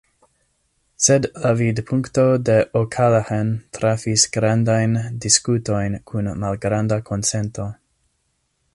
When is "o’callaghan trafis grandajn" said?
2.81-4.97